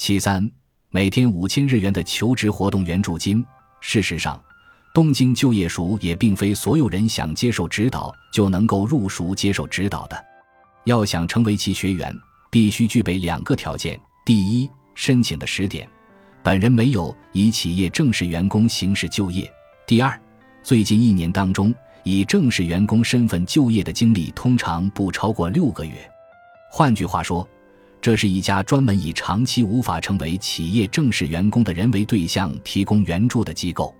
[0.00, 0.50] 其三，
[0.88, 3.44] 每天五千日元的求职活动援助金。
[3.82, 4.42] 事实上，
[4.94, 10.16] 东京就业署也并非所有人想接受指导就能够入署接受指导的。
[10.84, 12.16] 要想成为其学员，
[12.50, 15.86] 必须具备两个条件：第一，申请的时点，
[16.42, 19.44] 本人没有以企业正式员工形式就业；
[19.86, 20.18] 第二，
[20.62, 21.74] 最近一年当中
[22.04, 25.92] 以正式员工身份就业的经历通常不超过六个月。
[26.70, 27.46] 换句话说，
[28.00, 33.94] 这是一家专门以长期无法成为企业正式员工的人为对象提供援助的机构。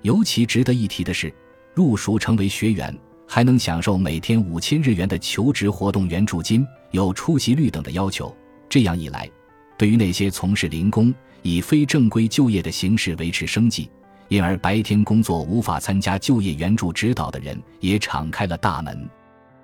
[0.00, 1.32] 尤其值得一提的是，
[1.74, 2.96] 入塾成为学员
[3.28, 8.34] 还能享受每天五千日元的求职活动援助金，有出席率等的要求。
[8.68, 9.30] 这样一来，
[9.76, 13.90] 对于那些从事零工、以非正规就业的形式维持生计，
[14.28, 19.06] 因而白天工作无法参加就业援助指导的人，也敞开了大门。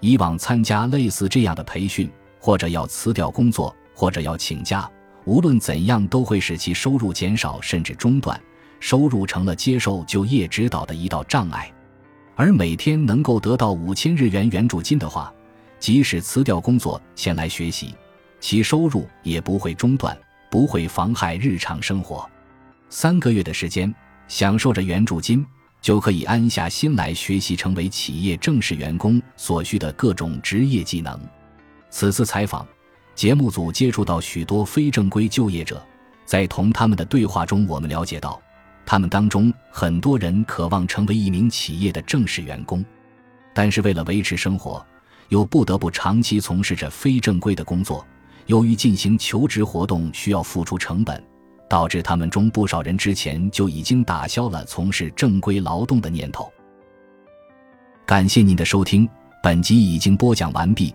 [0.00, 2.10] 以往参加类似这样的培训。
[2.42, 4.90] 或者要辞掉工作，或者要请假，
[5.24, 8.38] 无论怎样都会使其收入减少甚至中断，
[8.80, 11.72] 收入成了接受就业指导的一道障碍。
[12.34, 15.32] 而每天能够得到五千日元援助金的话，
[15.78, 17.94] 即使辞掉工作前来学习，
[18.40, 20.18] 其收入也不会中断，
[20.50, 22.28] 不会妨害日常生活。
[22.88, 23.94] 三个月的时间，
[24.26, 25.46] 享受着援助金，
[25.80, 31.16] 就可以安下心来学习成为企业正式员工所需的各种职业技能。
[31.92, 32.66] 此次采访，
[33.14, 35.80] 节目组接触到许多非正规就业者，
[36.24, 38.40] 在同他们的对话中，我们了解到，
[38.86, 42.82] 他们当中很多人渴望成为一名企业的正式员工，
[43.54, 44.84] 但是为了维持生活，
[45.28, 48.04] 又不得不长期从事着非正规的工作。
[48.46, 51.22] 由于进行求职活动需要付出成本，
[51.68, 56.50] 导致他们中不少人之前就已经打消了从事正规劳动的念头。
[58.06, 59.06] 感谢您的收听，
[59.42, 60.94] 本集已经播讲完毕。